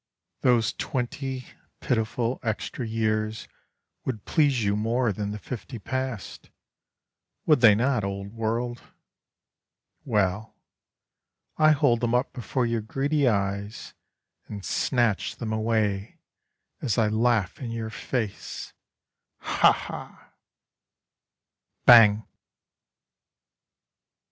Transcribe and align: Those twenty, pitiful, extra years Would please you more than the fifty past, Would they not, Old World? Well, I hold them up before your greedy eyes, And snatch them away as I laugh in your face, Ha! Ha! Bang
Those 0.39 0.73
twenty, 0.73 1.45
pitiful, 1.79 2.39
extra 2.41 2.87
years 2.87 3.47
Would 4.03 4.25
please 4.25 4.63
you 4.63 4.75
more 4.75 5.13
than 5.13 5.29
the 5.29 5.37
fifty 5.37 5.77
past, 5.77 6.49
Would 7.45 7.61
they 7.61 7.75
not, 7.75 8.03
Old 8.03 8.33
World? 8.33 8.81
Well, 10.03 10.55
I 11.57 11.69
hold 11.73 11.99
them 12.01 12.15
up 12.15 12.33
before 12.33 12.65
your 12.65 12.81
greedy 12.81 13.27
eyes, 13.27 13.93
And 14.47 14.65
snatch 14.65 15.35
them 15.35 15.53
away 15.53 16.17
as 16.81 16.97
I 16.97 17.07
laugh 17.07 17.59
in 17.59 17.69
your 17.69 17.91
face, 17.91 18.73
Ha! 19.37 19.71
Ha! 19.71 20.31
Bang 21.85 22.25